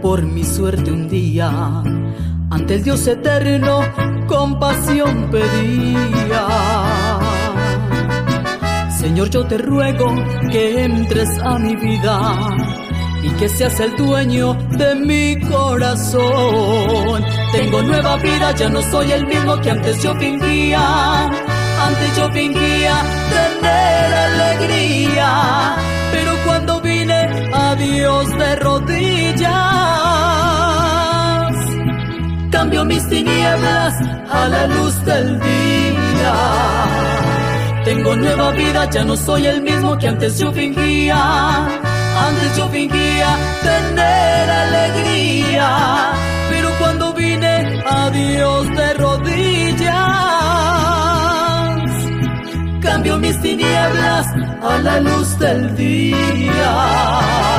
por 0.00 0.22
mi 0.22 0.44
suerte 0.44 0.92
un 0.92 1.08
día. 1.08 1.50
Ante 2.50 2.76
el 2.76 2.84
Dios 2.84 3.04
eterno, 3.08 3.80
compasión 4.28 5.28
pedía. 5.28 6.46
Señor, 8.96 9.28
yo 9.30 9.44
te 9.44 9.58
ruego 9.58 10.14
que 10.52 10.84
entres 10.84 11.36
a 11.42 11.58
mi 11.58 11.74
vida 11.74 12.56
y 13.24 13.30
que 13.30 13.48
seas 13.48 13.80
el 13.80 13.96
dueño 13.96 14.54
de 14.70 14.94
mi 14.94 15.40
corazón. 15.50 17.24
Tengo 17.50 17.82
nueva 17.82 18.18
vida, 18.18 18.52
ya 18.52 18.68
no 18.68 18.80
soy 18.82 19.10
el 19.10 19.26
mismo 19.26 19.60
que 19.62 19.70
antes 19.72 20.00
yo 20.00 20.14
fingía. 20.14 21.26
Antes 21.26 22.16
yo 22.16 22.30
fingía 22.30 23.02
tener 23.34 24.14
alegría, 24.14 25.74
pero 26.12 26.32
cuando 26.46 26.63
Dios 27.84 28.26
de 28.38 28.56
rodillas, 28.56 29.50
cambio 32.50 32.84
mis 32.86 33.06
tinieblas 33.08 33.94
a 34.30 34.48
la 34.48 34.66
luz 34.66 35.04
del 35.04 35.38
día. 35.38 36.34
Tengo 37.84 38.16
nueva 38.16 38.50
vida, 38.52 38.88
ya 38.88 39.04
no 39.04 39.14
soy 39.16 39.46
el 39.46 39.60
mismo 39.60 39.98
que 39.98 40.08
antes 40.08 40.38
yo 40.38 40.50
fingía. 40.52 41.20
Antes 42.28 42.56
yo 42.56 42.68
fingía 42.68 43.36
tener 43.62 44.50
alegría, 44.64 45.68
pero 46.48 46.70
cuando 46.78 47.12
vine 47.12 47.82
a 47.86 48.08
Dios 48.10 48.68
de 48.78 48.94
rodillas, 48.94 49.94
cambio 52.80 53.18
mis 53.18 53.38
tinieblas 53.42 54.26
a 54.62 54.78
la 54.78 55.00
luz 55.00 55.38
del 55.38 55.76
día. 55.76 57.53